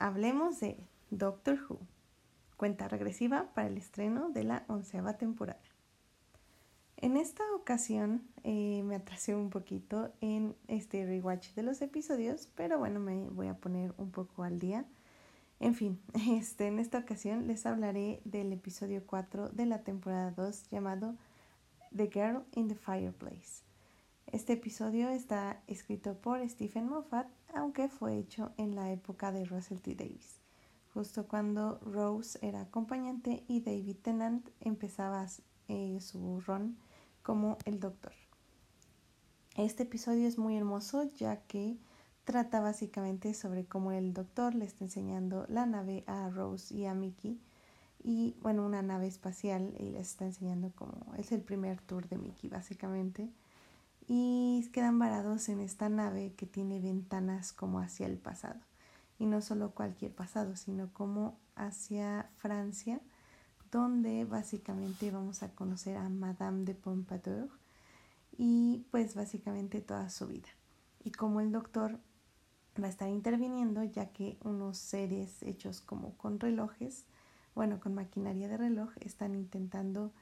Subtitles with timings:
[0.00, 0.78] Hablemos de
[1.10, 1.80] Doctor Who,
[2.56, 5.60] cuenta regresiva para el estreno de la onceava temporada.
[6.98, 12.78] En esta ocasión eh, me atrasé un poquito en este rewatch de los episodios, pero
[12.78, 14.84] bueno, me voy a poner un poco al día.
[15.58, 20.70] En fin, este, en esta ocasión les hablaré del episodio 4 de la temporada 2
[20.70, 21.16] llamado
[21.96, 23.67] The Girl in the Fireplace.
[24.30, 29.78] Este episodio está escrito por Stephen Moffat, aunque fue hecho en la época de Russell
[29.78, 29.94] T.
[29.94, 30.42] Davis,
[30.92, 35.24] justo cuando Rose era acompañante y David Tennant empezaba
[35.68, 36.76] eh, su run
[37.22, 38.12] como el doctor.
[39.56, 41.78] Este episodio es muy hermoso ya que
[42.24, 46.92] trata básicamente sobre cómo el doctor le está enseñando la nave a Rose y a
[46.92, 47.40] Mickey
[48.04, 52.18] y bueno, una nave espacial y les está enseñando cómo es el primer tour de
[52.18, 53.30] Mickey básicamente
[54.08, 58.58] y quedan varados en esta nave que tiene ventanas como hacia el pasado.
[59.18, 63.00] Y no solo cualquier pasado, sino como hacia Francia,
[63.70, 67.50] donde básicamente vamos a conocer a Madame de Pompadour
[68.38, 70.48] y pues básicamente toda su vida.
[71.04, 71.98] Y como el doctor
[72.80, 77.04] va a estar interviniendo ya que unos seres hechos como con relojes,
[77.54, 80.12] bueno, con maquinaria de reloj, están intentando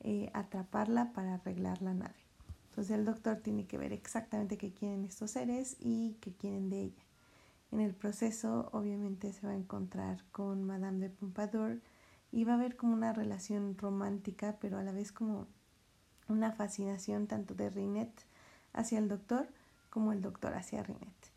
[0.00, 2.33] eh, atraparla para arreglar la nave.
[2.74, 6.80] Entonces el doctor tiene que ver exactamente qué quieren estos seres y qué quieren de
[6.80, 7.04] ella.
[7.70, 11.80] En el proceso obviamente se va a encontrar con Madame de Pompadour
[12.32, 15.46] y va a haber como una relación romántica, pero a la vez como
[16.28, 18.26] una fascinación tanto de Rinette
[18.72, 19.46] hacia el doctor
[19.88, 21.30] como el doctor hacia Rinette.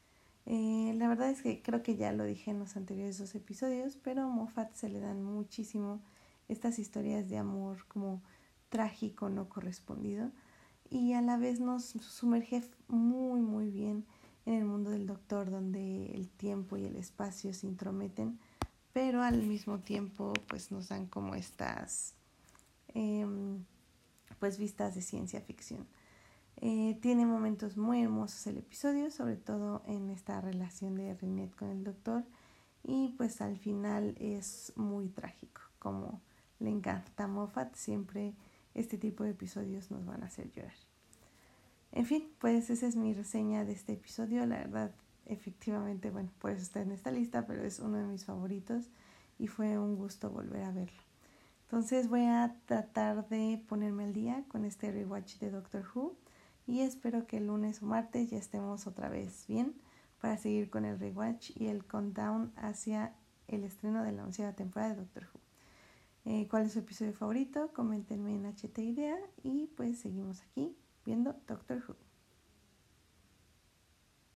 [0.47, 3.95] Eh, la verdad es que creo que ya lo dije en los anteriores dos episodios,
[3.95, 6.01] pero a Moffat se le dan muchísimo
[6.47, 8.23] estas historias de amor como
[8.69, 10.31] trágico no correspondido
[10.89, 14.05] y a la vez nos sumerge muy muy bien
[14.45, 18.39] en el mundo del doctor donde el tiempo y el espacio se intrometen
[18.93, 22.15] pero al mismo tiempo pues nos dan como estas
[22.95, 23.63] em,
[24.39, 25.87] pues vistas de ciencia ficción.
[26.59, 31.69] Eh, tiene momentos muy hermosos el episodio sobre todo en esta relación de Rinette con
[31.69, 32.23] el doctor
[32.81, 36.19] y pues al final es muy trágico como
[36.57, 38.33] le encanta Moffat siempre
[38.77, 40.73] este tipo de episodios nos van a hacer llorar.
[41.91, 44.45] En fin, pues esa es mi reseña de este episodio.
[44.45, 44.91] La verdad,
[45.25, 48.85] efectivamente, bueno, pues está en esta lista, pero es uno de mis favoritos
[49.39, 51.01] y fue un gusto volver a verlo.
[51.63, 56.15] Entonces voy a tratar de ponerme al día con este rewatch de Doctor Who
[56.65, 59.75] y espero que el lunes o martes ya estemos otra vez bien
[60.21, 63.13] para seguir con el rewatch y el countdown hacia
[63.47, 65.46] el estreno de la onceava temporada de Doctor Who.
[66.29, 67.71] Eh, ¿Cuál es su episodio favorito?
[67.73, 71.95] Coméntenme en HT Idea y pues seguimos aquí viendo Doctor Who.